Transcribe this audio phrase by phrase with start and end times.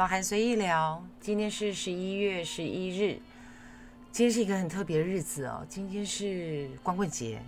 [0.00, 3.20] 老韩随意聊，今天是十一月十一日，
[4.10, 5.62] 今天是一个很特别的日子哦。
[5.68, 7.38] 今天是光棍节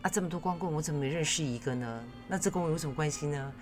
[0.00, 2.02] 啊，这么多光棍，我怎么没认识一个呢？
[2.26, 3.52] 那这跟我有什么关系呢？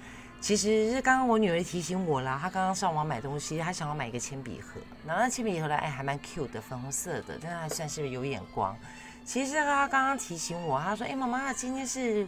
[0.40, 8.78] 其实是刚刚我女儿提醒我啦，她刚刚上网买东西，她想要买一个铅笔盒，然后那铅笔盒呢，哎，还蛮 cute 的，粉红色的，但还算是有眼光。
[9.24, 12.24] 其实她刚刚提醒我，她说：“哎，妈妈，今天是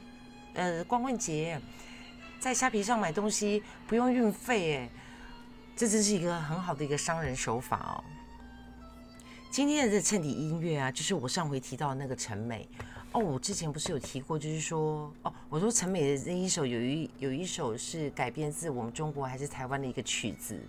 [0.54, 1.60] 呃光棍节，
[2.40, 4.90] 在虾皮上买东西不用运费，哎。”
[5.76, 8.04] 这真是一个很好的一个商人手法哦。
[9.50, 12.68] 今天的这衬底音乐啊，就是我上回提到的那个陈美
[13.12, 13.20] 哦。
[13.20, 20.60] 我之前不是有提过，就是说哦，我说陈美的那一首有一有一首是改编自我们中国还是台湾的一个曲子，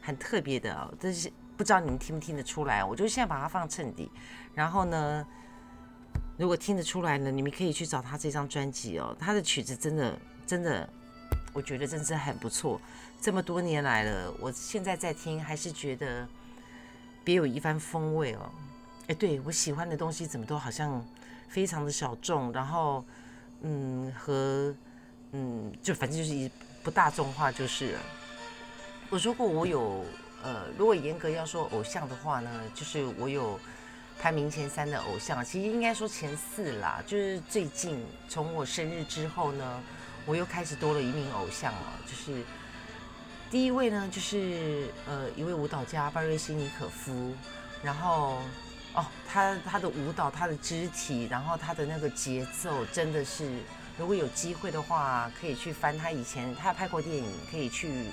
[0.00, 0.92] 很特别的哦。
[1.00, 2.84] 但是不知道你们听不听得出来？
[2.84, 4.08] 我就现在把它放衬底，
[4.54, 5.26] 然后呢，
[6.36, 9.16] 如果听得出来呢，你们可以去找他这张专辑哦。
[9.18, 10.16] 他的曲子真的
[10.46, 10.88] 真的。
[11.54, 12.80] 我觉得真是很不错，
[13.22, 16.26] 这么多年来了，我现在在听还是觉得
[17.22, 18.50] 别有一番风味哦。
[19.06, 21.06] 哎，对我喜欢的东西怎么都好像
[21.48, 23.04] 非常的小众，然后
[23.60, 24.74] 嗯和
[25.30, 26.50] 嗯就反正就是
[26.82, 28.00] 不大众化就是了。
[29.08, 30.04] 我说过我有
[30.42, 33.56] 呃，如果严格要说偶像的话呢，就是我有
[34.18, 37.00] 排名前三的偶像，其实应该说前四啦。
[37.06, 39.80] 就是最近从我生日之后呢。
[40.24, 42.44] 我又开始多了一名偶像了，就是
[43.52, 47.34] 第一位呢，就是呃一位舞蹈家巴瑞西尼可夫，
[47.82, 48.38] 然后
[48.94, 53.58] 哦，他他的舞蹈，他的肢体，然后他的那个节奏，真的是，
[53.98, 58.06] 如果有机会的话，可以去翻他以前他拍过电影，可以去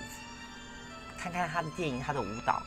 [1.18, 2.62] 看看他的电影，他的舞蹈。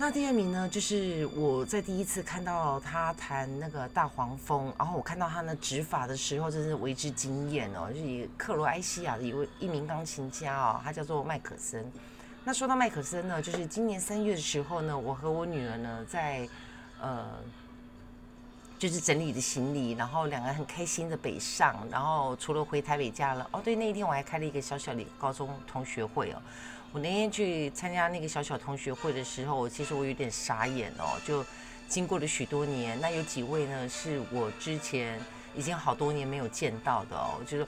[0.00, 7.92] 那第二名呢，就是我在第一次看到他弹那个大黄蜂，然后我看到他那指法的时候，真是为之惊艳哦。
[7.92, 11.84] 就是克罗埃西亚的一位一名钢琴家哦，他叫做麦克森。
[12.44, 16.48] 那说到麦克森呢，就是今年三月的时候呢，我和我女儿呢在
[17.00, 17.26] 呃，
[18.78, 26.40] 就是整理的行李，然后两个很开心的北上，然后除了回台北家了，哦对，那一天我还开了一个小小的高中同学会哦。
[26.90, 31.20] 我那天去参加那个小小同学会的时候，其实我有点傻眼哦。
[31.24, 31.44] 就
[31.86, 35.20] 经过了许多年，那有几位呢是我之前
[35.54, 37.40] 已经好多年没有见到的哦。
[37.46, 37.66] 就是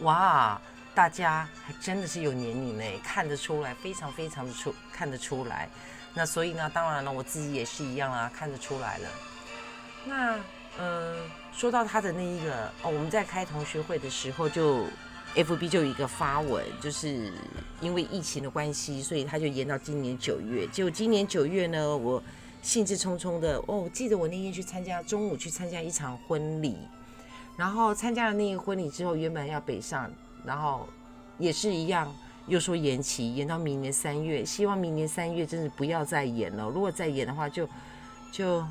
[0.00, 0.58] 哇，
[0.94, 5.68] 大家还真的是有年龄嘞，看得出来，非常非常的出看得出来。
[6.14, 9.08] 那所以呢，当然了，我自己也是一样啊，看得出来了。
[10.06, 10.38] 那
[10.78, 14.86] 嗯，说到他的那一个哦，我们在开同学会的时候就。
[15.34, 17.32] F B 就有一个发文，就是
[17.80, 20.66] 因为疫情的关系，所以他就延到今年九月。
[20.66, 22.22] 结果今年九月呢，我
[22.60, 26.76] 兴致冲冲的哦，记得我那天去参加，中午去参加一场婚礼，
[27.56, 30.10] 然后参加了那个婚礼之后，原本要北上，
[30.44, 30.86] 然后
[31.38, 32.14] 也是一样，
[32.46, 34.44] 又说延期，延到明年三月。
[34.44, 37.66] 希望明年三月真的不要再延了，如果再延的话，就
[38.30, 38.62] 就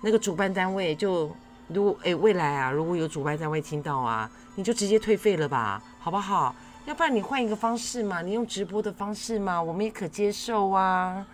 [0.00, 1.34] 那个主办单位就。
[1.68, 6.54] 如果哎，未来啊，如果有主办单位听到啊，你就直接退费了吧，好不好？
[6.86, 11.26] 要不然你换一个方式嘛，你用直播的方式嘛，我们也可接受啊。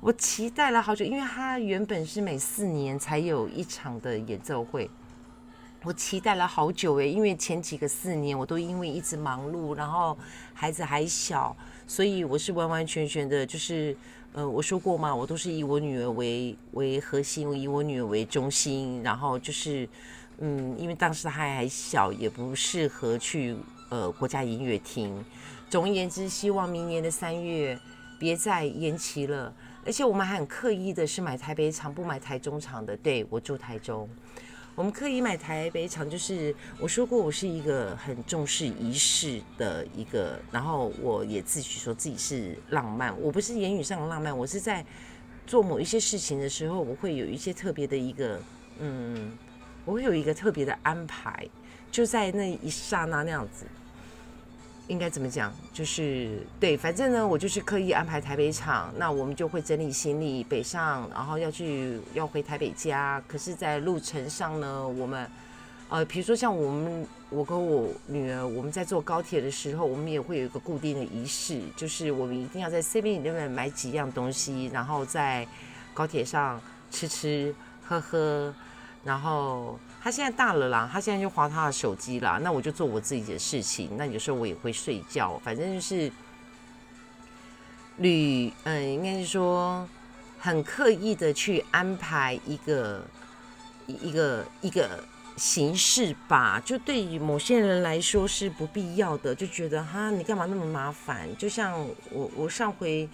[0.00, 4.88] 我期待了好久，因为他原本是每四年才有一场的演奏会，
[5.82, 10.16] 我期待了好久哎，因为前几个四年我都因为一直忙碌，然后
[10.54, 11.56] 孩子还小，
[11.88, 13.96] 所以我是完完全全的，就是。
[14.32, 19.88] 呃，我说过嘛，我都是以我女儿为为核心，以我女儿为中心，然后就是，
[20.38, 23.56] 嗯，因为当时她还小，也不适合去
[23.88, 25.24] 呃国家音乐厅。
[25.68, 27.76] 总而言之，希望明年的三月
[28.20, 29.52] 别再延期了。
[29.84, 32.96] 而且我们还很刻意的是买台北场，不买台中场的。
[32.98, 34.08] 对我住台中。
[34.74, 43.14] 我们可以买台北场，就是我说过，我是一个很重视仪式的一个，然后我也自诩说自己是浪漫。
[43.20, 44.84] 我不是言语上的浪漫，我是在
[45.46, 48.40] 做某一些事情的时候，我会有一些特别的一个，
[48.78, 49.36] 嗯，
[49.84, 51.46] 我会有一个特别的安排，
[51.90, 53.66] 就在那一刹那那样子。
[54.90, 55.54] 应该怎么讲？
[55.72, 63.22] 就是对，反正呢，我就是刻意安排台北场，那我们就会整理行李北上，然后要去要回台北家。
[63.28, 65.30] 可是，在路程上呢，我们
[65.88, 75.46] 呃，比如说像我们，我跟我女儿，我们在坐高铁的时候，我们也会有一个固定的仪式，就是我们一定要在 C B 里面买几样东西，然后在
[75.94, 76.60] 高铁上
[76.90, 77.54] 吃吃
[77.86, 78.52] 喝喝，
[79.04, 79.78] 然后。
[80.02, 82.38] 他现在大了啦，他现在就划他的手机啦。
[82.42, 83.96] 那我就做我自己的事情。
[83.96, 86.10] 那有时候我也会睡觉，反正就是
[87.98, 89.86] 旅，嗯，应该是说
[90.38, 93.04] 很刻意的去安排一个
[93.86, 95.04] 一个一个
[95.36, 101.28] 形式吧，就对于某些人来说是不必要的，就觉得哈，你干嘛那么麻烦？
[101.36, 101.78] 就像
[102.10, 103.06] 我我上回，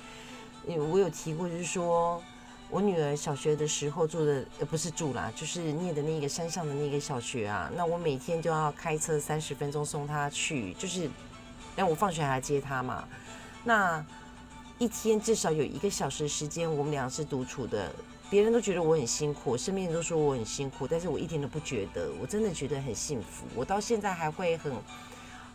[0.67, 2.23] 我有提过，就是说
[2.69, 7.71] 我女儿小学的时候住的，呃，不是住啦，就是念的那个山上的那个小学啊。
[7.77, 11.09] 那我每天就要开车三十分钟送她去，就是
[11.77, 13.05] 让我放学还接她嘛。
[13.65, 14.05] 那
[14.79, 17.91] 一天至少有一个小时时间，我们俩是独处的。
[18.29, 23.47] 别人都觉得我很辛苦，身边人都说我很辛苦，但是我一点都不觉得，我真的觉得很幸福。
[23.55, 24.73] 我到现在还会很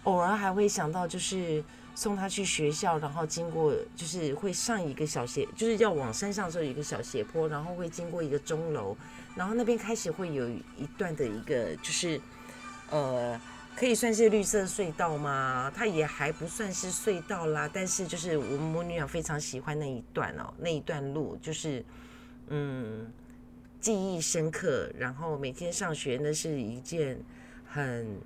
[0.04, 1.62] 偶尔还会想到，就是
[1.96, 8.96] 送他去学校，然后经过就是会上一个小斜，就是要往山上的时候有一个小斜坡，然后会经过一个钟楼，
[9.36, 12.20] 然后那边开始会有一段的一个就是
[12.90, 13.40] 呃。
[13.74, 15.72] 可以算是绿色隧道吗？
[15.74, 21.84] 它也还不算是隧道啦，但是就是我们母女俩非常喜欢那一段哦，那一段路就是
[22.50, 23.10] 嗯
[23.80, 27.18] 记忆深刻，然后每天上学那是一件
[27.66, 28.20] 很，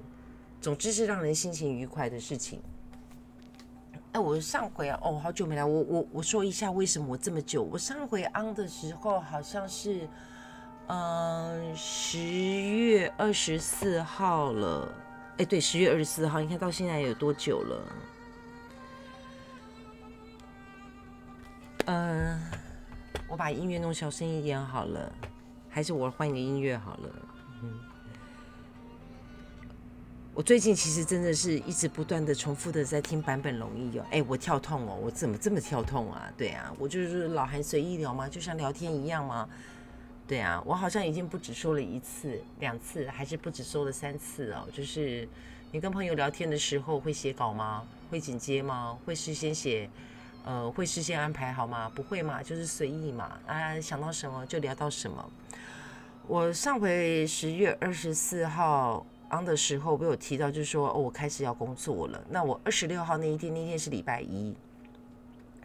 [0.60, 2.60] 总之是让人心情愉快的事情。
[4.16, 7.62] 哎，我上回啊，哦，好久没来，我我我说一下为什么我这么久？
[7.64, 10.08] 我上回 on 的时候好像是
[10.88, 14.88] 嗯十月二十四号了。
[15.36, 17.88] 哎，对，十月二十四号，你看到现在有多久了？
[21.88, 22.40] 嗯，
[23.28, 25.12] 我把音乐弄小声一点好了，
[25.70, 27.10] 还是我换一个音乐好了。
[27.64, 27.80] 嗯，
[30.36, 34.06] 我最近其实真的是一直不断的重复的在听版本容易哦。
[34.12, 36.30] 哎，我跳痛哦，我怎么这么跳痛啊？
[36.38, 39.48] 对啊，我就是老韩随意聊嘛，就像聊天一样嘛。
[40.28, 44.68] 对啊，我好像已经不止说了一次、两次，还是不止说了三次哦。
[44.74, 45.26] 就是
[45.72, 47.82] 你跟朋友聊天的时候会写稿吗？
[48.12, 49.00] 会剪接吗？
[49.06, 49.90] 会事先写，
[50.44, 51.90] 呃，会事先安排好吗？
[51.96, 53.40] 不会嘛，就是随意嘛。
[53.48, 55.32] 啊，想到什么就聊到什么。
[56.28, 62.24] 我上回十月二十四号 on 的时候，我有提到，就是说哦，我开始要工作了。
[62.30, 64.56] 那我二十六号那一天，那天是礼拜一，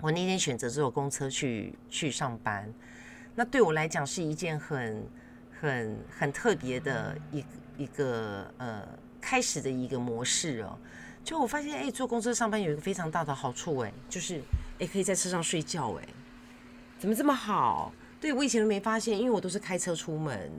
[0.01, 2.73] 我那天选择坐公车去去上班。
[3.35, 5.03] 那对我来讲是一件很、
[5.61, 7.45] 很、很特别的一
[7.77, 8.87] 一个呃
[9.21, 10.77] 开始的一个模式哦。
[11.23, 14.41] 就我发现，哎，坐公车上班有一个非常大的好处，哎，就是
[14.79, 16.09] 哎可以在车上睡觉，哎，
[16.99, 17.93] 怎么这么好？
[18.21, 20.51] 对我以前都没发现，因为我都是开车出门，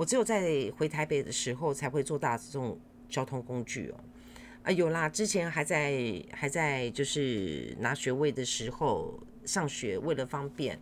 [0.00, 4.00] 我只有在回台北的时候才会坐大众交通工具哦。
[4.62, 10.80] 啊，有啦，之前还在还在就是拿学位的时候上学，为了方便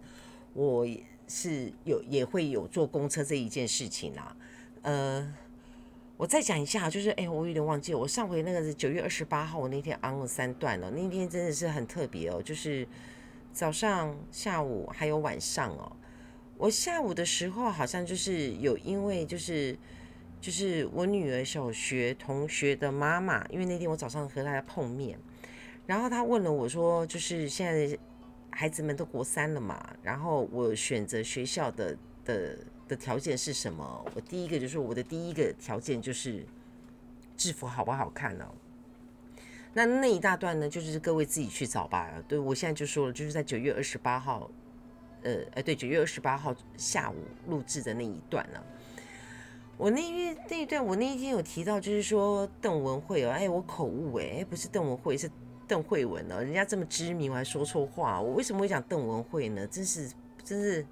[0.52, 0.86] 我。
[1.30, 4.34] 是有也会有坐公车这一件事情啦，
[4.80, 5.30] 呃，
[6.16, 12.88] 我再讲一下，就是哎，我有点忘记，我上回那个是九月二十八号，我那天安了三段了，那天真的是很特别哦，就是
[13.52, 15.92] 早上、下午还有晚上哦。
[16.58, 19.75] 我下午的时候好像就是有，因为就是
[20.40, 25.19] 就是我女儿小学同学的妈妈，因为那天我早上和大家碰面，
[25.87, 27.99] 然后她问了我说，就是现在。
[28.50, 32.58] 孩子们都国三了嘛，然后我选择学校的的
[32.88, 34.04] 的条件是什么？
[34.16, 36.44] 我第一个就是我的第一个条件就是
[37.37, 38.44] 制服好不好看呢？
[39.75, 42.11] 那那一大段呢，就是各位自己去找吧。
[42.26, 44.50] 对我现在就说了，就是在九月二十八号，
[45.22, 47.16] 呃，哎，对，九月二十八号下午
[47.48, 48.60] 录制的那一段呢。
[49.76, 55.30] 我那一那一段，我那一天有提到，就是说邓文慧哦，哎，我口误哎，不是邓文慧是。
[55.68, 56.40] 邓慧文哦？
[56.40, 58.18] 人家这么知名，我还说错话。
[58.18, 59.66] 我为什么会讲邓文慧呢？
[59.66, 60.10] 真是，
[60.42, 60.87] 真是，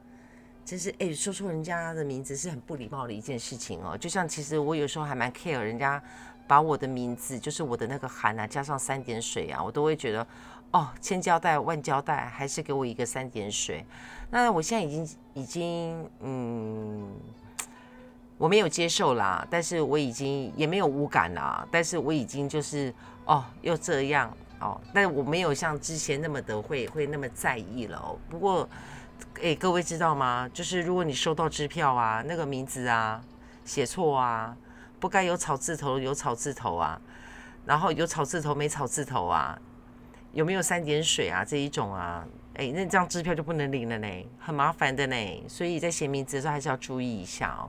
[0.66, 3.97] 真是，哎，说错人家的名字是很不礼貌的一件事情哦。
[3.97, 6.02] 就像其实我有时候还蛮 care 人家
[6.47, 10.26] 把我的名字，就是我的那个韩啊，加上三点水啊，我都会觉得
[10.76, 13.83] 哦，千交代万交代，还是给我一个三点水。
[14.30, 17.11] 那我现在已经已经嗯，
[18.37, 22.92] 我没有接受啦，但是我已经也没有无感啦，但是我已经就是
[23.25, 24.30] 哦，又这样。
[24.61, 28.18] 哦，但我没有像之前那么的会会那么在意了哦。
[28.28, 28.68] 不过，
[29.42, 30.47] 哎，各位知道吗？
[30.52, 33.18] 就是如果你收到支票啊，那个名字啊
[33.64, 34.54] 写错啊，
[35.00, 37.00] 不该有草字头有草字头啊，
[37.64, 39.59] 然后有草字头没草字头啊，
[40.37, 42.23] 有没有三点水啊这一种啊，
[42.57, 44.07] 哎，那张支票就不能领了呢，
[44.38, 45.16] 很麻烦的呢。
[45.49, 47.64] 所以在写名字的时候还是要注意一下哦。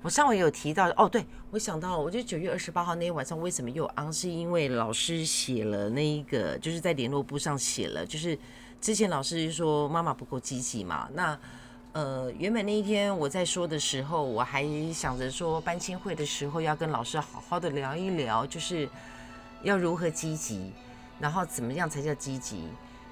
[0.00, 8.38] 我上回有提到哦，对我想到，我觉得九月二十八号那天晚上为什么又昂，是因为老师写了那一个，就是在联络簿上写了，就是
[8.80, 11.08] 之前老师说妈妈不够积极嘛。
[11.14, 11.36] 那
[11.94, 18.88] 呃，原本那一天我在说的时候，我还想着说班亲会的时候要跟老师好好的聊一聊，就是
[19.62, 20.70] 要如何积极，
[21.18, 22.68] 然后怎么样才叫积极。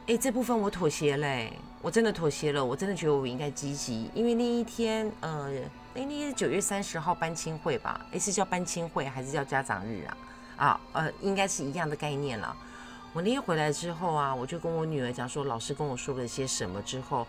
[0.06, 5.48] 哎，这部分我妥协嘞，我真的妥协了，我真的觉得我应该积极，因为那一天，呃，
[5.94, 8.04] 那那天九月三十号班亲会吧？
[8.12, 10.16] 哎，是叫班亲会还是叫家长日啊？
[10.56, 12.54] 啊，呃，应该是一样的概念了。
[13.12, 17.26] 我那天回来之后啊，我就跟我女儿讲说，老师跟我说了些什么之后，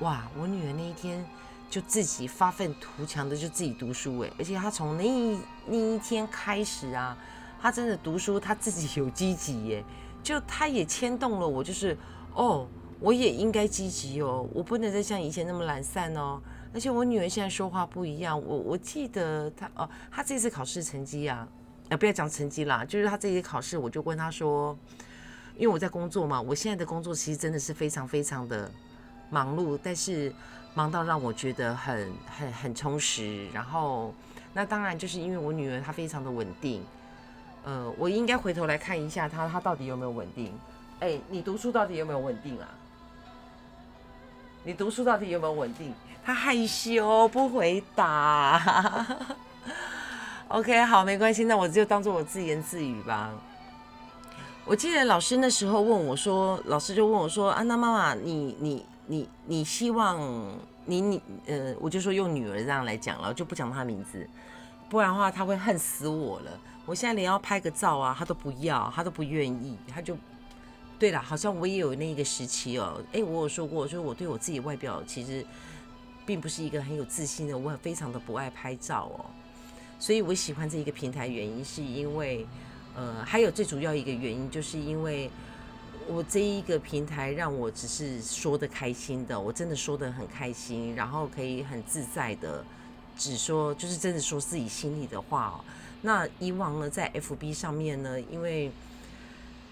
[0.00, 1.24] 哇，我女儿那一天
[1.70, 7.16] 就自己发愤图强的就自己读书哎，而且她从那一那一天开始啊，
[7.60, 9.84] 她真的读书，她自己有积极耶，
[10.26, 11.96] 就她也牵动了我，就是。
[12.34, 12.68] 哦，
[13.00, 16.38] 我也应该积极哦，我不能再像以前那么懒散哦。
[16.74, 21.48] 而且我女儿现在说话不一样，我我记得她哦，她这次考试成绩啊，
[21.88, 24.76] 呃，不要讲成绩啦，就是她这次考试，我就问她说，
[25.56, 28.70] 因为我在工作嘛，我现在的工作其实真的是非常非常的
[29.30, 30.30] 忙碌，但是
[30.74, 33.46] 忙到让我觉得很很很充实。
[33.54, 34.12] 然后
[34.52, 36.84] 那当然就是因为我女儿她非常的稳定，
[37.66, 40.52] 呃，我应该回头来看一下他，他到底有没有稳定。
[41.00, 42.68] 哎，你读书到底有没有稳定啊？
[44.62, 45.92] 你读书到底有没有稳定？
[46.24, 49.04] 他害羞不回答。
[50.46, 53.32] OK，好，没关系，那我就当做我自言自语吧。
[54.64, 60.20] 我记得老师那时候问我说，老师就问我说：“安娜妈妈，你你你你希望
[60.84, 64.24] 你你呃，我就说用女儿这样来讲了，就不讲她名字，
[64.88, 66.50] 不然的话她会恨死我了。
[66.86, 70.16] 我现在连要拍个照啊，他都不要，他都不愿意，他就。”
[70.98, 72.98] 对了，好像我也有那个时期哦。
[73.12, 75.44] 哎，我有说过，就是我对我自己外表其实
[76.24, 79.26] 并不是一个很有自信的，我非常的不爱拍照哦。
[79.98, 82.46] 所以我喜欢这一个平台，原因是因为，
[82.94, 85.30] 呃，还有最主要一个原因，就是因为
[86.08, 92.64] 我这一个平台让我只是说的开心的，我真的说的很开心，然后可以很自在的
[93.18, 95.60] 只说，就是真的说自己心里的话哦。
[96.06, 98.70] 那以往呢，在 FB 上面呢，因为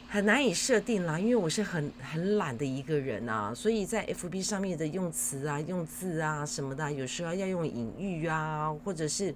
[0.09, 9.33] 很难以设定啦，因为我是很很懒的一个人啊，所以在 F B 上面的用词啊、用字啊什么的，有时候要用隐喻啊，或者是。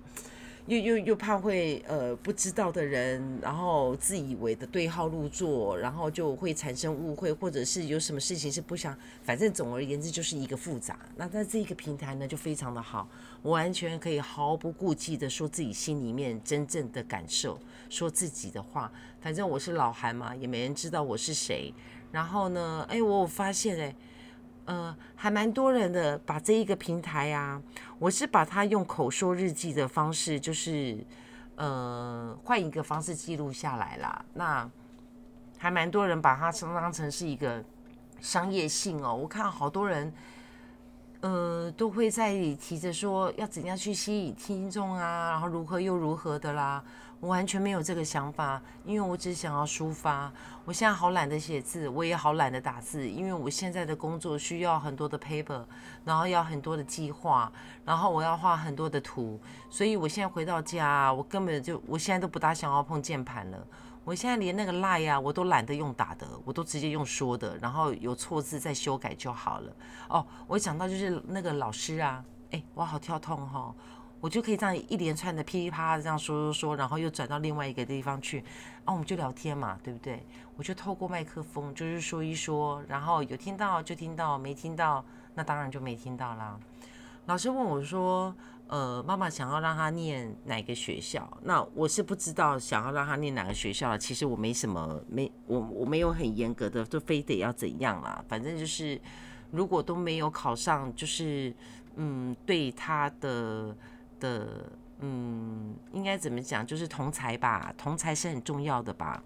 [0.69, 10.99] 又又又怕会呃不知道的人，然后自以为的对号入座，然后就会产生误会，或者是有什么事情是不想，反正总而言之就是一个复杂。
[11.17, 13.09] 那在这一个平台呢，就非常的好，
[13.41, 17.59] 我完全可以毫不顾忌的说自己心里面真正的感受，
[17.89, 18.93] 说自己的话。
[19.23, 21.73] 反正我是老韩嘛，也没人知道我是谁。
[22.13, 23.95] 然后呢，哎，我发现哎。
[24.69, 27.59] 呃，还蛮多人的，把这一个平台啊，
[27.99, 30.99] 我是把它用口说日记的方式，就是
[31.57, 34.23] 呃换一个方式记录下来啦。
[34.35, 34.71] 那
[35.57, 37.65] 还蛮多人把它当成是一个
[38.21, 39.15] 商业性哦。
[39.15, 40.13] 我看好多人，
[41.23, 46.85] 呃，都会在提着说要怎样去吸引听众啊，然后如何又如何的啦。
[47.21, 50.33] 我完全没有这个想法，因为我只想要抒发。
[50.65, 55.65] 我现在好懒得写字，我也好懒得打字，因为我现在的工作需要很多的 paper，
[56.05, 57.51] 然后要很多的计划，
[57.85, 63.59] 然后我要画很多的图，所以我现在回到家，我根本就我现在都不大想要碰键盘了。
[64.05, 69.73] 我现在连那个 line 啊，我都懒得用打的，我都直接用说的，然后有错字再修改就好了。
[70.09, 73.75] 哦，我想到就是那个老师啊，哎，我好跳痛哈。
[74.21, 80.21] 我就可以这样一连串的噼里啪啦这样说说说，然后又转到另外一个地方去，然后我们就聊天嘛，对不对？
[80.57, 86.59] 我就透过麦克风就是说一说，然后有听到就听到，没听到那当然就没听到啦。
[87.27, 88.35] 老师问我说
[88.67, 93.97] ：“呃，妈妈想要让他念哪个学校？”那我是不知道想要让他念哪个学校。
[93.97, 98.25] 其实我没什么，没我我没有很严格的，就非得要怎样啦。
[98.27, 99.01] 反正就是
[99.53, 101.55] 如果都没有考上，就是
[101.95, 103.77] 嗯，对他的。
[104.21, 104.71] 的
[105.01, 106.67] 嗯，应该怎么讲？
[106.67, 109.23] 就是同才吧，同才是很重要的吧。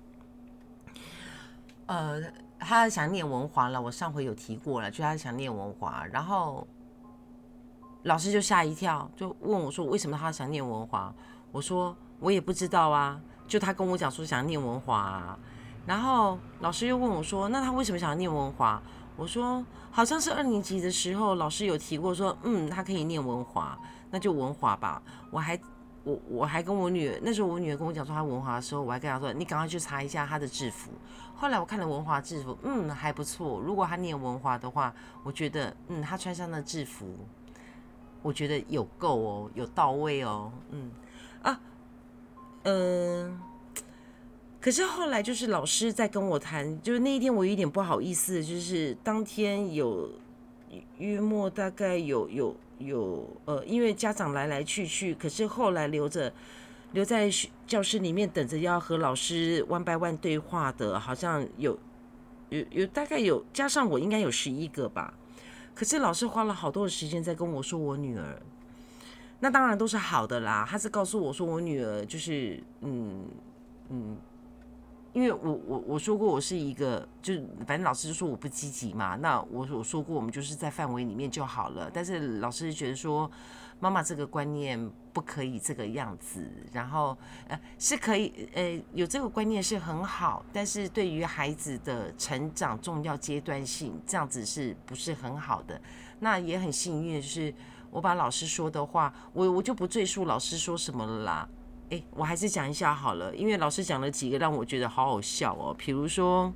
[1.86, 2.22] 呃，
[2.58, 6.66] 他想念文华了，我上回有提过了，就他想念文华，然后
[8.02, 11.12] 老师就吓一跳，就问我说：“为什么他想念文华？”
[11.50, 15.38] 我说：“我也不知道啊，就他跟我讲说想念文华。”
[15.86, 18.80] 然后老师又问我说：“那他为什么想念文华？”
[19.16, 23.78] 我说：“好像是二年级的时候，老师有提过说，嗯，他可以念文华。”
[24.12, 25.58] 那就文华吧，我还
[26.04, 30.90] 我我还跟我女儿，那时候我女儿跟我讲说她文华的时候，我还跟她说你赶快去查一下她的制服。
[31.34, 33.58] 后来我看了文华制服，嗯，还不错。
[33.58, 37.06] 如果她念文华的话，我觉得嗯，她穿上的制服，
[38.20, 40.90] 我觉得有够哦，有到位哦，嗯
[41.40, 41.60] 啊，
[42.64, 43.40] 嗯，
[44.60, 50.10] 可是后来就是老师在跟我谈，就是那一天我有点不好意思，就是当天有
[50.98, 52.54] 约莫大概有有。
[52.86, 56.32] 有呃，因为家长来来去去，可是后来留着
[56.92, 57.30] 留在
[57.66, 61.78] 教室里面等着要和老师 one by one 对话的，好像有
[62.50, 65.14] 有有大概有加上我应该有十一个吧。
[65.74, 68.42] 可是老师花了好多的时间在跟我说我女儿，
[69.40, 70.66] 那当然都是好的啦。
[70.68, 73.24] 他是告诉我说我女儿就是嗯
[73.88, 74.16] 嗯。
[75.12, 77.34] 因为我我我说过我是一个，就
[77.66, 79.14] 反正老师就说我不积极嘛。
[79.16, 81.90] 那我我说过我们就是在范围里面就好了。
[81.92, 83.30] 但是老师觉得说，
[83.78, 86.50] 妈妈这个观念不可以这个样子。
[86.72, 87.16] 然后
[87.48, 95.78] 呃是可以呃有这个观念是很好，但是对于孩子的成长重要阶段性这样子是不是很好的？
[96.20, 97.52] 那也很幸运是，
[97.90, 101.48] 我把老师说的话，我我就不赘述老师说什么了啦。
[101.92, 105.76] 哎，我还是讲一下好了，因为老师讲了几个让我觉得好好笑哦。
[105.76, 106.50] 比如说，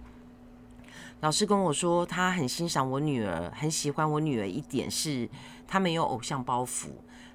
[1.20, 5.28] 老师跟我说他很欣赏我女儿，很喜欢我女儿一点是
[5.68, 6.86] 她没有偶像包袱。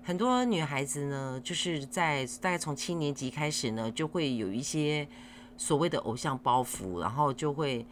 [0.02, 5.08] 很多女孩子呢，就是在大概从七年级开始呢，就会有一些
[5.56, 7.86] 所谓的偶像包袱，然后就会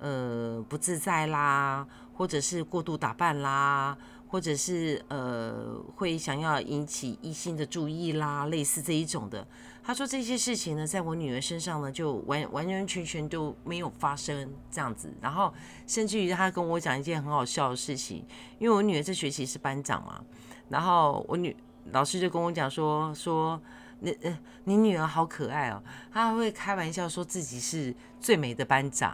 [0.00, 3.96] 呃不自在啦，或者是过度打扮啦。
[4.32, 9.46] 或者是呃会想要引起异性的注意啦，类似这一种的。
[9.84, 15.12] 他说这些事情呢，在我女儿身上呢，就完完完全全都没有发生这样子。
[15.20, 15.52] 然后
[15.86, 18.24] 甚至于他跟我讲一件很好笑的事情，
[18.58, 20.24] 因为我女儿这学期是班长嘛，
[20.70, 21.54] 然后我女
[21.90, 23.60] 老师就跟我讲说说，
[24.00, 29.10] 你呃你女儿好可爱哦，她会开玩笑说自己是最美的班长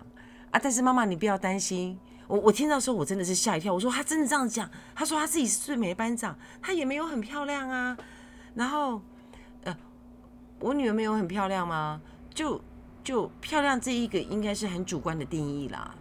[0.52, 1.98] 啊，但是妈妈你不要担心。
[2.28, 4.70] 我我听到时候我真的是吓一跳，我说他真的这样讲？
[4.94, 7.96] 他说他自己是最美班长，他也没有很漂亮啊。
[8.54, 9.00] 然后，
[9.64, 9.74] 呃，
[10.60, 12.00] 我女儿没有很漂亮吗？
[12.34, 12.60] 就
[13.02, 15.94] 就漂亮这一个应该是很主观的定义啦，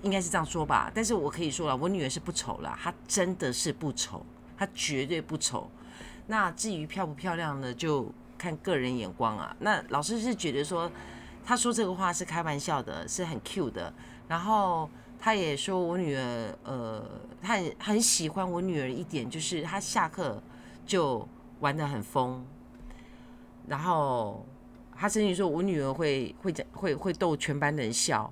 [0.00, 0.90] 应该是这样说吧。
[0.94, 4.24] 但是我可以说了，我女儿是不丑了，她真的是不丑，
[4.56, 5.70] 她绝对不丑。
[6.26, 9.54] 那至于漂不漂亮呢，就看个人眼光啊。
[9.58, 10.90] 那老师是觉得说，
[11.44, 13.92] 他说这个话是开玩笑的，是很 Q 的，
[14.26, 14.88] 然后。
[15.24, 17.02] 他也说我女儿，呃，
[17.40, 20.42] 他很很喜欢我女儿一点，就是她下课
[20.84, 21.26] 就
[21.60, 22.44] 玩的很疯，
[23.66, 24.44] 然后
[24.94, 28.30] 他甚至说我女儿会会讲会会逗全班人笑，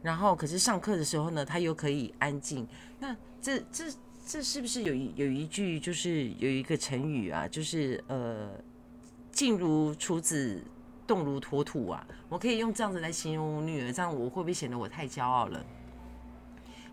[0.00, 2.66] 然后可是上课的时候呢，她又可以安静。
[2.98, 3.92] 那这这
[4.26, 8.48] 这是不是有一有一句就是有一个成语啊，就是呃，
[9.30, 10.64] 静如处子，
[11.06, 12.06] 动如脱兔啊？
[12.30, 15.62] 我可以用这样子来形容我女儿，这样我会不会显得我太骄傲了？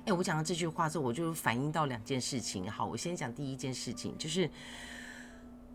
[0.07, 2.71] 哎，我讲到这句话之后，我就反映到两件事情。
[2.71, 4.49] 好，我先讲第一件事情，就是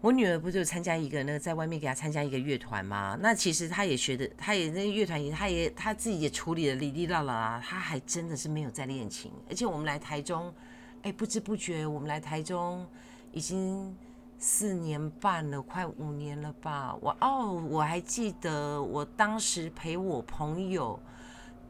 [0.00, 3.14] 我女儿不是参加一个那个在外面给她参加一个乐团吗？
[3.20, 9.30] 那其实她也学的，她也那乐团也，她也她自己也处理了哩哩啦啦，她还真的是没有在练琴。
[9.50, 10.50] 而且我们来台中，
[11.02, 12.86] 哎，不知不觉我们来台中
[13.32, 13.94] 已经
[14.38, 16.96] 四年半了，快五年了吧？
[17.02, 20.98] 我哦，我还记得我当时陪我朋友。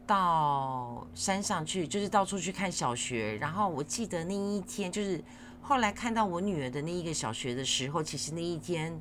[0.05, 3.37] 到山上去，就是到处去看小学。
[3.37, 5.23] 然后我记得那一天，就是
[5.61, 8.99] 后来看到我女儿的那一个小学的时候，其实那一天，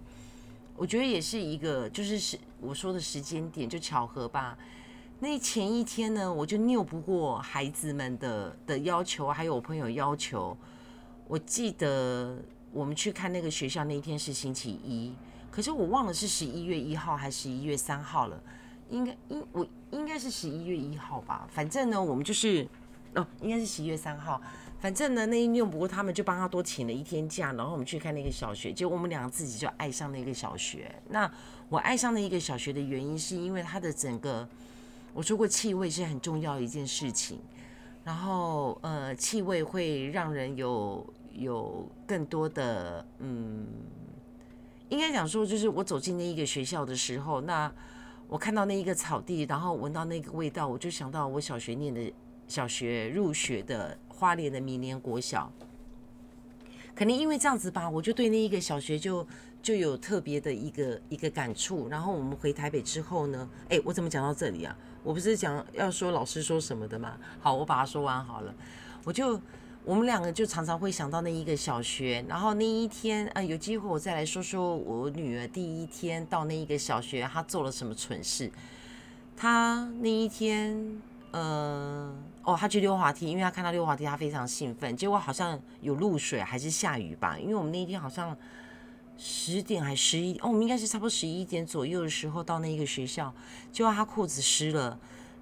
[0.77, 4.57] 我觉得也是一个，就是是我说的时间点，就巧合吧。
[5.19, 10.57] 那前一天呢，我就拗不过孩子们的的要求，还有我朋友要求。
[11.29, 12.37] 我记得
[12.73, 15.15] 我们去看那个学校那一天是星期一，
[15.51, 18.43] 可是我忘了是十一月一号还是十一月三号了。
[18.93, 22.69] 应该应我应该是十一月一号吧，反正呢，我们就是
[23.15, 24.41] 哦，应该是十一月三号。
[24.79, 30.95] 反正呢，那一用不过他们就帮他多请了一天假，然后我们去看那个小学，结果我们两个自己就爱上那个小学。
[31.09, 31.31] 那
[31.69, 34.47] 我爱上那一个小学的原因，是因为它的整个
[35.15, 37.39] 我说过气味是很重要的一件事情，
[38.05, 43.67] 然后呃，气味会让人有有更多的嗯，
[44.89, 47.73] 应该讲说，就是我走进那一个学校的时候，那。
[48.33, 52.11] 我看到那一个草地，然后闻到那个味道，我就想到我小学念的
[52.49, 55.53] 小学入学的花莲的明年国小，
[56.95, 59.27] 肯定因为这样子吧，我就对那一个小学就
[59.62, 61.90] 就有特别的一个一个感触。
[61.90, 64.75] 然后我们回台北之后呢，哎，我怎么讲到这里啊？
[65.03, 67.18] 我不是讲要说老师说什么的吗？
[67.38, 68.55] 好，我把它说完好了，
[69.05, 69.38] 我就。
[69.85, 78.49] 我们两个就常常会想到那一个小学，然后那一天，呃，有机会我再来说说我女儿第一天到那一个小学，她做了什么蠢事。
[79.37, 82.14] 她那一天，呃，
[82.45, 84.97] 哦，她去溜滑梯，因为她看到溜滑梯，她非常兴奋。
[84.97, 88.37] 结果好像有露水还是下雨吧，因为我们那一天好像
[89.18, 93.35] 十点还十一，哦，我们应该是差不多十一点左右的时候到那一个学校，
[93.73, 94.97] 结果她裤子湿了。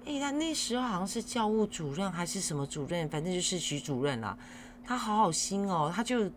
[0.05, 4.35] 哎，他那时候好像是教务主任还是什么主任，反正就是徐主任啦。
[4.83, 6.29] 他好好心哦，他就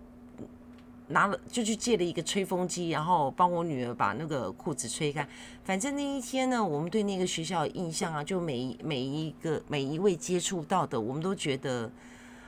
[1.08, 5.26] 拿了就去借了一个吹风机，然后帮我女儿把那个裤子吹干。
[5.64, 11.90] 反正那一天呢，我们对那个学校的印象啊，就每每一个每一位接触到的，我们都觉得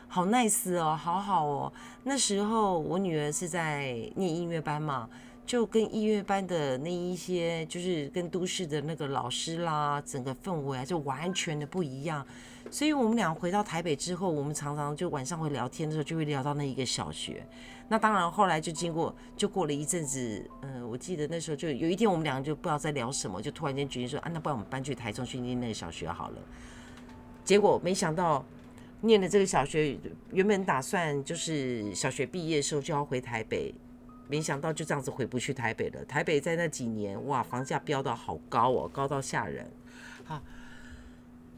[0.08, 1.72] 好 nice 哦，好好哦。
[2.04, 5.08] 那时候我女儿是在念音乐班嘛。
[5.46, 12.26] 就跟音乐班的那一些，就是跟都市的那个老师啦，整个氛围啊，就完全的不一样。
[12.68, 17.46] 所以我们俩回到台北之后，我们常常就晚上会聊天的时候，就会聊到那一个小学。
[17.88, 26.38] 那当然后来就经过，就过了一阵子，嗯，我记得那时候就有一天，我们两个就不知道在聊什么，就突然间决定说，啊，那不然我们搬去台中去念那个小学好了。
[27.44, 28.44] 结果没想到，
[29.02, 29.96] 念的这个小学
[30.32, 33.72] 原本打算就是小学毕业的时候就要回台北。
[34.28, 36.04] 没想到就这样子回不去台北了。
[36.04, 39.66] 台北在那几年，哇，房价飙到好高哦，高到吓人。
[40.24, 40.42] 好，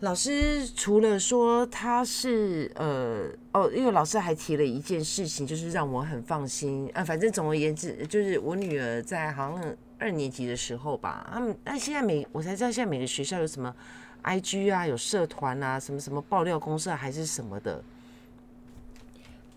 [0.00, 7.02] 老师除了说他是呃哦，因为老师还提了一件事情，就是让我很放心啊。
[7.02, 13.74] 反正总而言之，就是我女儿在好像二年级的时候吧，他们那现在每我才知道现在每个学校有什么
[14.22, 17.82] IG 啊，有社团啊，什么什么爆料公社还是什么的。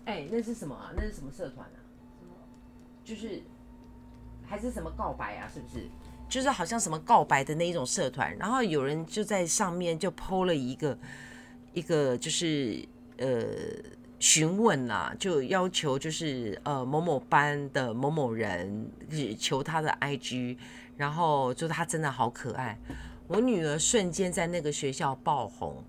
[0.06, 0.90] 哎，那是什么啊？
[0.96, 1.78] 那是什么社团啊？
[3.04, 3.42] 就是
[4.46, 5.50] 还是什么告白啊？
[5.52, 5.86] 是不是？
[6.28, 10.98] 就是好像什么告白的那一种社团，然后有人就在上面就抛了一个
[11.74, 12.82] 一个就是
[13.18, 13.44] 呃
[14.18, 18.90] 询问啊，就要求就是呃某某班的某某人
[19.38, 20.56] 求他的 IG，
[20.96, 22.78] 然后就他真的好可爱，
[23.26, 25.84] 我女儿瞬间在那个学校爆红，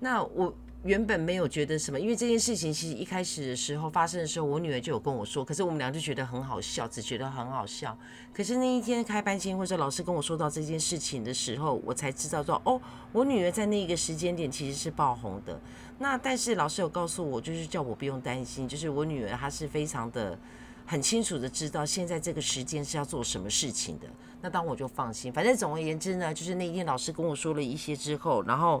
[0.00, 0.54] 那我。
[0.84, 7.98] 原本没有觉得什么，因为这件事情其实一开始的时候发生的时候，我女儿就有跟我说，可是我们俩就觉得很好笑，只觉得很好笑。
[8.32, 15.60] 可是那一天开班前或者老师跟我说到这件事情的时候，我才知道说，哦，我女儿在那个时间点其实是爆红的。
[15.98, 20.38] 那但是老师有告诉我，就是叫我不用担心，就是我女儿她是非常的
[20.86, 24.06] 很清楚的知道现在这个时间是要做什么事情的。
[24.40, 28.80] 那当我就放心，反正总而言之呢，就是那一天老师跟我说了一些之后，然后。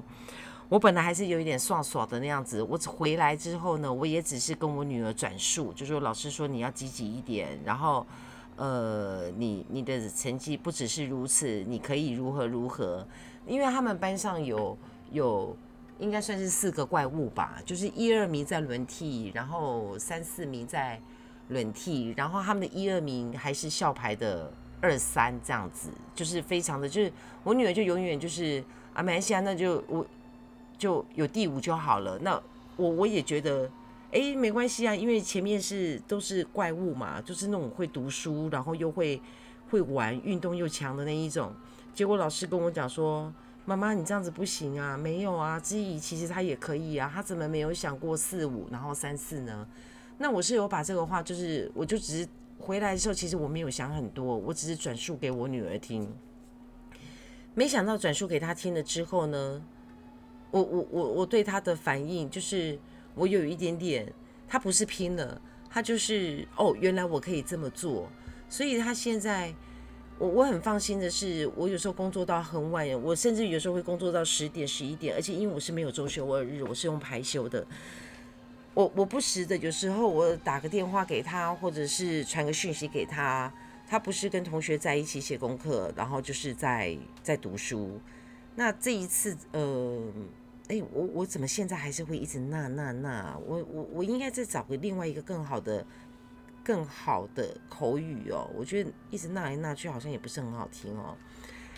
[0.68, 8.06] 我本来还是有一点爽爽的那样子，我回来之后呢，我也只是跟我女儿转述，就说老师说你要积极一点，然后，
[8.56, 13.06] 呃，你你的成绩不只是如此，你可以如何如何，
[13.46, 14.76] 因为他们班上有
[15.10, 15.56] 有
[15.98, 21.00] 应该算是四个怪物吧，就是一二名在轮替，然后三四名在
[21.48, 24.52] 轮替，然后他们的一二名还是校牌的
[24.82, 27.10] 二三这样子，就是非常的，就是
[27.42, 30.04] 我女儿就永远就是啊，没关系啊，那就我。
[30.78, 32.18] 就有第五就好了。
[32.20, 32.40] 那
[32.76, 33.68] 我我也觉得，
[34.12, 39.20] 哎，没关系啊，因为前面是都是怪物嘛，就是那种会读书，然后又会
[39.70, 41.52] 会玩，运动又强的那一种。
[41.92, 43.32] 结果老师跟我讲说
[43.66, 49.66] ：“妈妈，你这样子不行啊，没有啊，之怡其实他也可以啊，他怎么没有想过四五，然后三四呢？”
[50.16, 56.08] 那我是有把这个话，就是我就只是回来的时候，其实我没有想很多，我只是转述给我女儿听。
[57.54, 59.62] 没想到转述给她听了之后呢？
[60.50, 62.78] 我我我我对他的反应就是，
[63.14, 64.10] 我有一点点，
[64.48, 68.08] 他不是拼了，他就是哦，原来我可以这么做，
[68.48, 69.54] 所以他现在，
[70.18, 77.66] 我我很放心的是，我有时候工作到很晚，我甚至有时候会工作到十点十一点，而且因为我是没有周休二日，我是用排休的，
[78.72, 83.52] 我我不时的有时候我打个电话给他，或者是传个讯息给他，
[83.86, 88.00] 他不是跟同学在一起写功课，然后就是在在读书。
[88.54, 90.02] 那这一次，呃，
[90.68, 93.38] 哎，我我怎么现在还是会一直那那那？
[93.46, 95.84] 我我我应该再找个另外一个更好的、
[96.62, 98.50] 更好的口语哦。
[98.54, 101.16] 我觉得一直那来那去好像也不是很好听哦。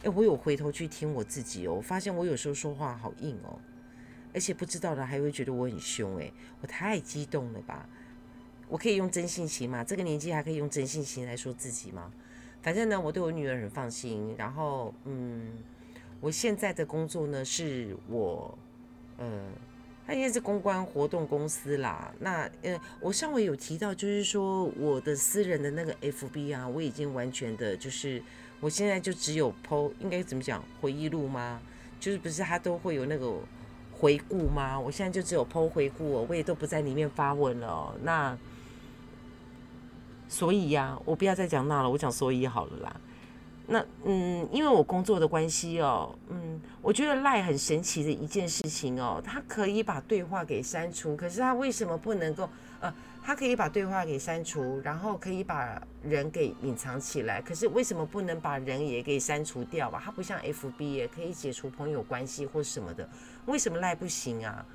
[0.03, 3.57] 哎，我有回头去听我自己哦，我发现我有时候说话好硬哦，
[4.35, 7.88] 而且不知道的还会觉得我很凶哎，我太激动了吧？
[8.68, 9.85] 我可以用真性情吗？
[9.85, 12.12] 这个年纪还可以用真性情来说自己吗？
[12.61, 15.53] 反正呢，我对我女儿很放心，然后嗯。
[16.22, 18.59] 我现在的工作呢，是我，
[19.20, 19.26] 呃，
[20.06, 22.11] 他应该是公关活动公司啦。
[22.18, 28.20] 那，呃，我上回有提到，就是说我的私人的那个 FB 啊，我已经完全的，就是
[28.61, 31.61] 我现在就只有 PO，应该怎么讲回忆录吗？
[32.00, 33.30] 就是不是他都会有那个
[33.92, 34.80] 回顾吗？
[34.80, 37.94] 我现在就只有 PO 回顾，我也都不在里面发文了。
[38.02, 38.37] 那，
[40.28, 43.00] 所以呀，我不要再讲那了，我讲所以好了啦。
[43.72, 52.48] 那嗯，因为我工作的关系哦，嗯，我觉得赖很神奇的一件事情哦，它可以把对话给删除，可是它为什么不能够？
[52.80, 60.02] 呃，它可以把对话给删除，然后可以把人给隐藏起来，可是为什么不能把人也给删除掉吧？
[60.04, 63.09] 它不像 FB 也可以解除朋友关系或什么的，
[63.46, 64.66] 为什么赖不行啊？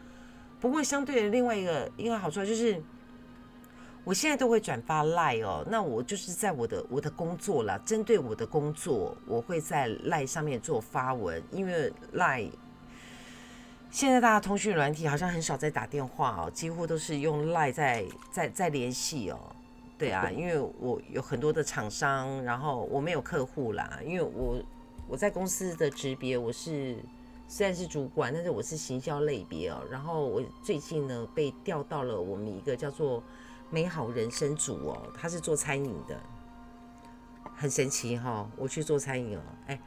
[0.62, 2.82] 不过相对的另外一个一个好处就是。
[4.06, 12.52] 我现在都会转发 Line 哦，那我就是在我的我的工作啦，针对我的工作，我会在 Line 上面做发文，因为 Line
[13.90, 19.40] 现在大家通讯软体好像很少在打电话哦，几乎都是用 Line 在在在联系哦。
[19.98, 24.62] 对啊，因为我有很多的厂商，然后我没有客户啦，因为我
[25.08, 26.98] 我在公司的职别我是
[27.48, 29.82] 虽然是主管，但是我是行销类别哦。
[29.90, 33.24] 然后我最近呢被调到了我们一个叫做
[33.76, 36.18] 美好人生组哦，他是做餐饮的，
[37.58, 38.50] 很神奇哈。
[38.56, 39.78] 我去做餐饮哦，哎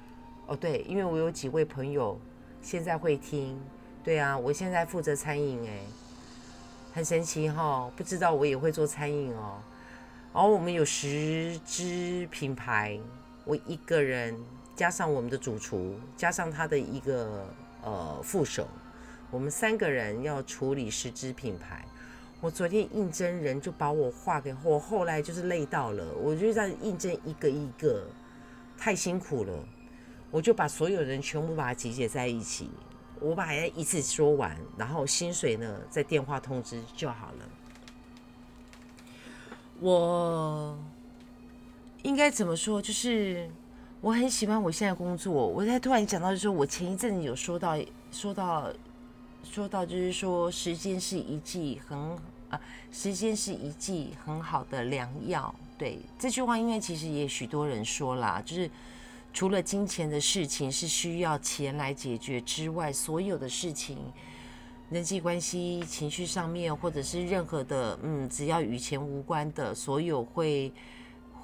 [0.46, 2.20] 哦对，因为我有几位朋友
[2.60, 3.58] 现在会听，
[4.04, 5.80] 对啊，我现在负责餐饮哎，
[6.92, 9.58] 很神奇哈，不知道我也会做餐饮哦。
[10.34, 13.00] 然后我们有十支品牌，
[13.46, 14.38] 我一个人
[14.76, 17.46] 加上我们的主厨，加上他的一个
[17.82, 18.68] 呃副手，
[19.30, 21.82] 我们三个人要处理十支品牌。
[22.40, 28.04] 我昨天应征人就把我画给我，后来就是累到了，我就在应征一个一个，
[28.76, 29.52] 太辛苦了。
[30.30, 32.70] 我就把所有人全部把它集结在一起，
[33.18, 37.48] 我把它一次说完，然后薪水呢在电话通知就好了。
[39.80, 40.78] 我
[42.02, 42.80] 应该怎么说？
[42.80, 43.48] 就是
[44.00, 45.32] 我很喜欢我现在工作。
[45.32, 47.76] 我在突然讲到，就是我前一阵子有说到，
[48.12, 48.70] 说到，
[49.44, 51.98] 说到，就是说时间是一剂很
[52.50, 52.60] 啊，
[52.92, 55.54] 时间是一剂很好的良药。
[55.76, 58.70] 对这句话，因为其实也许多人说啦，就是
[59.32, 63.98] 除了金钱的事情是需要钱来解决之外，所有的事情。
[64.90, 70.72] 人际关系、情绪上面，或者是任何的，嗯，只要与钱无关的，所有会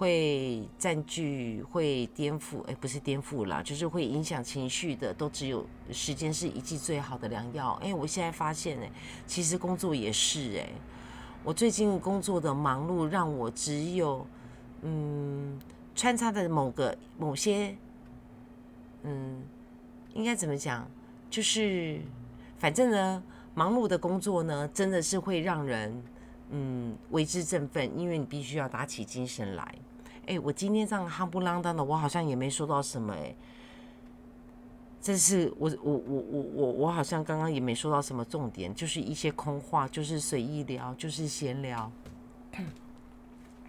[0.05, 7.73] 会占据、会颠覆，哎，不是颠覆啦，就是会影响情绪的，都只有时间是一剂最好的良药。
[7.83, 8.91] 哎，我现在发现，哎，
[9.27, 10.69] 其实工作也是，哎，
[11.43, 14.27] 我最近工作的忙碌，让我只有，
[14.83, 15.59] 嗯，
[15.95, 17.75] 穿插的某个某些，
[19.05, 19.43] 嗯，
[20.13, 20.87] 应该怎么讲，
[21.31, 21.99] 就是
[22.59, 23.23] 反正呢。
[23.57, 26.03] 忙碌的工作呢，真的是会让人
[26.51, 29.73] 嗯为之振奋，因为你必须要打起精神来。
[30.27, 33.35] 哎，我今天这样夯不啷当的，我好像也没说到什么哎。
[35.01, 41.91] 这是我我我我我我好像刚刚也没说到什么重点，就是一些空话，就是随意聊，就是闲聊。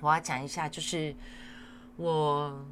[0.02, 1.14] 我要讲一下，就是
[1.98, 2.66] 我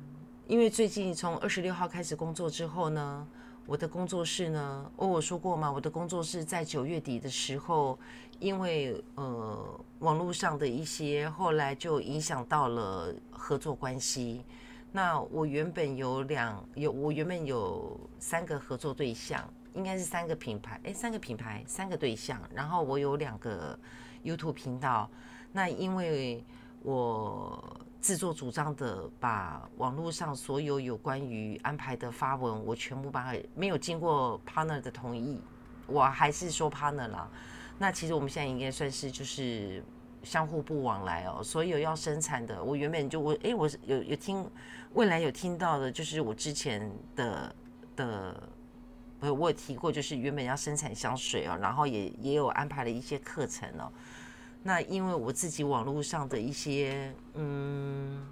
[0.47, 3.27] 因为最近从二十六号开始工作之后呢。
[3.65, 4.91] 我的工作室呢？
[4.97, 5.71] 哦，我说过吗？
[5.71, 7.97] 我的工作室在九月底的时候，
[8.43, 14.43] 因为呃网络上的一些，后来就影响到了合作关系。
[14.91, 22.37] 那我原本有两有，我原本有三个合作对象，应该是三个品牌，哎，三个品牌，三个对象。
[22.53, 23.79] 然后我有两个
[24.25, 25.09] YouTube 频道。
[25.53, 26.43] 那因为
[26.81, 27.63] 我。
[28.03, 35.39] 自作主张的把网络上所有有关于安排的发文，我全部把它没有经过 partner 的同意，
[35.87, 37.31] 我还是说 partner 了。
[37.77, 39.83] 那其实我们现在应该算是就是
[40.23, 41.41] 相互不往来哦。
[41.43, 44.49] 所有要生产的，我原本就我哎，我是有有听
[44.93, 47.55] 未来有听到的，就是我之前的
[47.95, 48.49] 的，
[49.19, 53.91] 不，我有提过，就是原本要生产香水哦，然后也也有安排了一些课程哦。
[54.61, 58.25] 那因为我自己网络上的一些，嗯，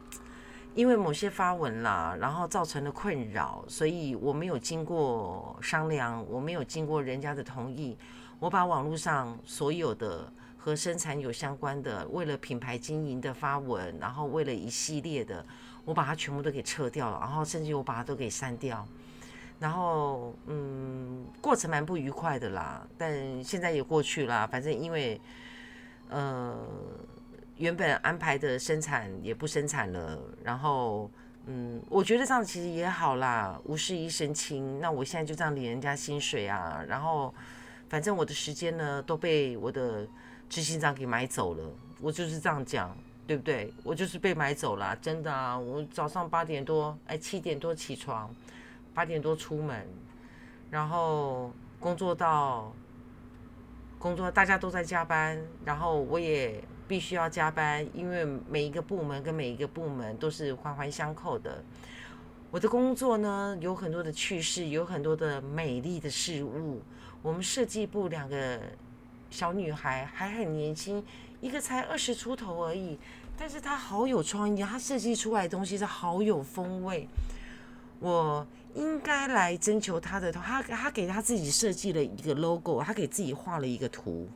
[0.73, 7.97] 因为某些发文啦，然后造成了困扰，所以我没有经过商量，我没有经过人家的同意，
[8.41, 10.27] 我把网络上所有的
[10.58, 15.45] 和生产有相关的，为了品牌经营的发文，然后为了一系列的，
[15.86, 18.84] 我把它全部都给撤掉了，然后甚至我把它都给删掉，
[19.60, 25.21] 然后嗯，过程蛮不愉快的啦，但现在也过去了，反正因为。
[26.13, 26.54] 呃，
[27.56, 31.10] 原本安排的生产也不生产了，然后，
[31.45, 34.82] 嗯，我觉得这样其实也好啦，无事一身轻。
[34.82, 37.34] 那我现在就这样领人家薪水啊，然后，
[37.91, 40.08] 反正我的时间呢都被我的
[40.47, 43.73] 执行长给买走了，我就是这样讲，对不对？
[43.84, 45.60] 我就是被买走了，真的啊！
[45.60, 48.34] 我早上八点多，哎，七点多起床，
[48.93, 49.86] 八点多出门，
[50.69, 51.51] 然后
[51.82, 52.73] 工作到。
[53.99, 61.63] 工作大家都在加班，然后我也必须要加班，因为每一个部门跟每一个部门都是环环相扣的。
[62.49, 66.82] 我的工作呢有很多的趣事，有很多的美丽的事物。
[67.22, 68.60] 我们设计部两个
[69.30, 71.04] 小女孩还很年轻，
[71.40, 72.98] 一个才二十出头而已，
[73.38, 77.08] 但是她好有创意，她设计出来的东西是好有风味。
[78.00, 78.48] 我。
[78.74, 84.30] 应该来征求她的，她她给她自己设计了一个 logo，她给自己画了一个图，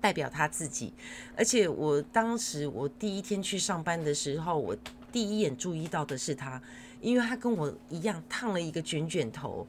[0.00, 0.92] 代表他自己。
[1.36, 4.76] 而且我当时我第一天去上班的时候，我
[5.12, 6.60] 第一眼注意到的是他，
[7.00, 9.64] 因为他跟我一样烫了一个卷卷头，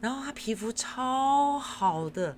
[0.00, 2.36] 然后他皮肤超好的，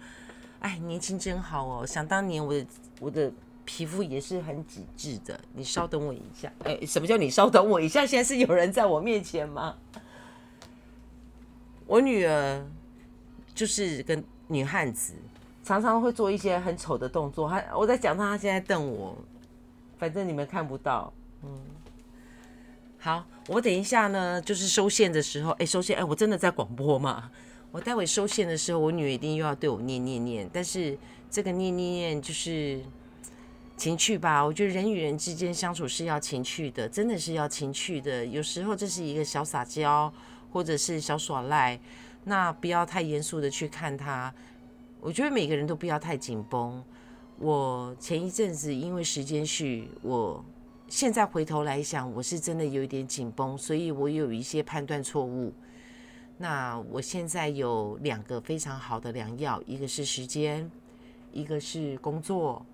[0.60, 1.86] 哎，年轻真好哦！
[1.86, 2.66] 想当年我的
[3.00, 3.30] 我的
[3.64, 5.38] 皮肤也是很紧致的。
[5.52, 8.06] 你稍等我一下，哎，什么叫你稍等我一下？
[8.06, 9.76] 现在是有人在我面前吗？
[11.86, 12.64] 我女儿
[13.54, 15.14] 就是个女汉子，
[15.64, 17.48] 常常会做一些很丑的动作。
[17.48, 19.16] 她我在讲她，她现在瞪我，
[19.98, 21.12] 反正你们看不到。
[21.42, 21.60] 嗯，
[22.98, 27.30] 好，我等一下呢，就是收线的时候，哎，收线，哎，我真的在广播吗？
[27.78, 30.98] 我待会收线的时候，我女儿一定又要对我念念念，但是
[31.30, 32.80] 这个念念念就是
[33.76, 34.44] 情趣吧？
[34.44, 38.26] 我觉得人与人之间相处是要情趣的，真的是要情趣的。
[38.26, 40.12] 有时候这是一个小撒娇。
[40.50, 41.78] 或者是小耍赖，
[42.24, 44.32] 那不要太严肃的去看他。
[44.98, 46.82] 我觉得每个人都不要太紧绷。
[47.38, 50.42] 我前一阵子因为时间序，我
[50.88, 55.52] 现在回头来想，我是真的有一点紧绷，所以我有一些判断错误。
[56.40, 60.70] 那我现在有两个非常好的良药，一个是时间，
[61.32, 62.64] 一个是工作。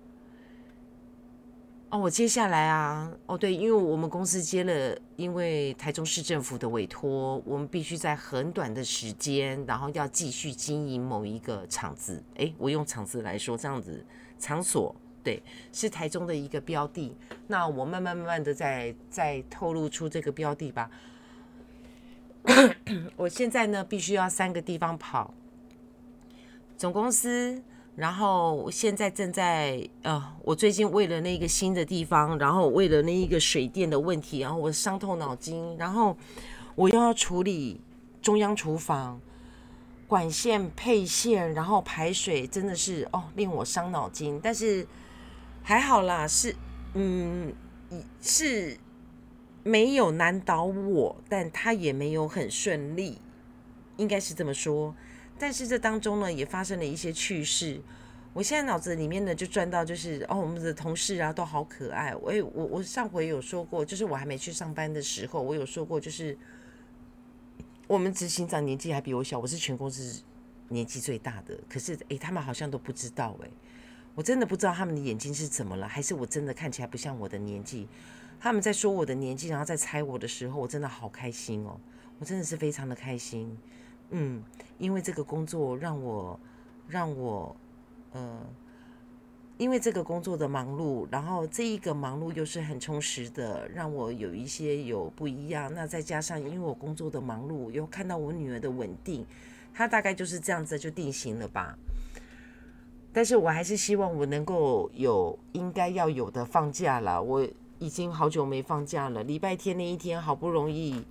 [1.89, 12.21] 哦，我接下来啊，哦对，因为我们公司接了，因为台中市政府的委托，我们必须在很短的时间，然后要继续经营某一个场子。
[12.35, 14.05] 诶，我用场子来说，这样子
[14.37, 17.15] 场所，对，是台中的一个标的。
[17.47, 20.89] 那我慢慢慢慢的在在透露出这个标的吧。
[23.17, 25.33] 我现在呢，必须要三个地方跑，
[26.77, 27.61] 总公司。
[27.95, 35.77] 然后现在正在呃，我最近为了那个新的地方，然后为了那一个水电的问题，然后我伤透脑筋。
[35.77, 36.17] 然后
[36.75, 37.79] 我又要处理
[38.21, 39.17] 中央厨房
[40.07, 44.37] 管线配线，然后排水，真的是哦，令我伤脑筋。
[44.43, 44.85] 但是
[45.63, 46.53] 还好啦，是
[46.95, 47.53] 嗯，
[48.21, 48.77] 是
[49.67, 53.17] 没有难倒我，但他也没有很顺利，
[53.97, 54.95] 应该是这么说。
[55.39, 57.81] 但是这当中呢，也发生了一些趣事。
[58.31, 62.15] 我现在脑子里面呢，就转到就是哦，我们的同事啊，都好可爱。
[62.15, 66.37] 我我我上回有说过，就是我还没去上班的时候，我有说过，就是
[67.87, 70.21] 我们执行长年纪还比我小，我是全公司
[70.69, 71.57] 年纪最大的。
[71.67, 73.49] 可是诶，他们好像都不知道诶，
[74.13, 77.87] 我真的不知道他们的眼睛是怎么了，还是我真的看起来不像我的年纪？
[78.45, 81.79] 他们在说我的年纪，然后在猜我的时候，我真的好开心哦，
[82.19, 83.57] 我真的是非常的开心。
[84.11, 84.43] 嗯，
[84.77, 86.39] 因为这个工作让我，
[86.87, 87.55] 让我，
[88.11, 88.39] 呃，
[89.57, 95.73] 因为这个工作的忙碌，然后这一个忙碌又是很充实的，让我有一些有不一样。
[95.73, 99.25] 那再加上因为我工作的忙碌，又看到我女儿的稳定，
[99.73, 101.75] 她大概就是这样子就定型了吧。
[103.11, 107.19] 但是我还是希望我能够有应该要有的放假了。
[107.23, 107.47] 我
[107.79, 111.03] 已经好久没放假了，礼拜天那一天好不容易，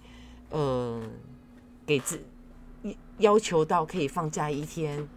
[0.50, 1.03] 呃，
[1.87, 2.20] 给自。
[3.18, 5.09] 要求到可以放假一天，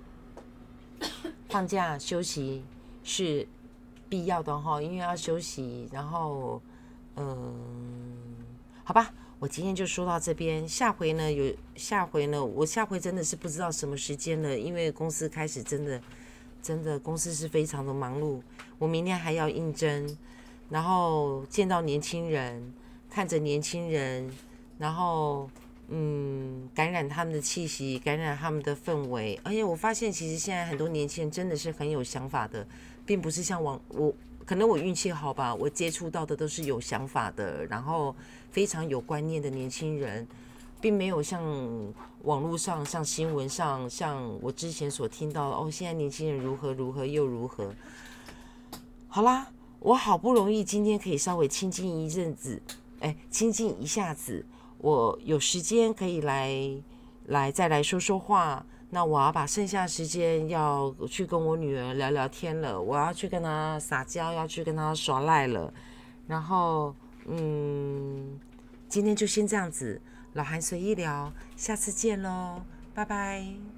[1.50, 2.64] 放假休息
[3.04, 3.48] 是
[4.08, 5.90] 必要的哈，因为要休息。
[5.92, 6.62] 然后，
[7.16, 7.56] 嗯，
[8.84, 10.68] 好吧，我今天就说到这边。
[10.70, 16.00] 下回呢，有下回呢，我下回真的是不知道什么时间了，因为公司开始真的
[16.62, 18.40] 真的公司是非常的忙碌。
[18.78, 20.16] 我明天还要应征，
[20.70, 22.74] 然后见到年轻人，
[23.10, 24.30] 看着年轻人，
[24.78, 25.50] 然后。
[25.90, 29.40] 嗯，感染他们的气息，感染他们的氛围。
[29.42, 32.68] 而且我发现，其实现在很多年轻人真的是很有想法的，
[33.06, 34.14] 并不是像网我
[34.46, 38.14] 可能我运气好吧，我接触到的都是有想法的，然后
[38.52, 40.28] 非常有观念的年轻人，
[40.82, 41.42] 并没有像
[42.24, 47.74] 网络上、像新闻上、像我之前所听到哦，现在年轻人如何如何又如何。
[49.08, 49.48] 好啦，
[49.80, 52.62] 我好不容易今天可以稍微清静一阵子，
[53.00, 54.46] 哎，清静一下子。
[54.80, 56.54] 我有时间可以来
[57.26, 65.74] 来再来说说话，那我要把剩下时间要去跟我女儿聊聊天了，我要去跟她撒娇，要去跟她耍赖了。
[66.28, 66.94] 然后，
[67.26, 68.40] 嗯，
[68.88, 70.02] 今天就先这样子，
[70.34, 72.62] 老韩随意聊，下次见喽，
[72.94, 73.77] 拜拜。